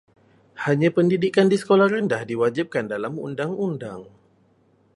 Hanya 0.65 0.89
pendidikan 0.97 1.45
di 1.51 1.57
sekolah 1.61 1.85
rendah 1.93 2.21
diwajibkan 2.31 2.85
dalam 2.93 3.13
undang-undang. 3.27 4.01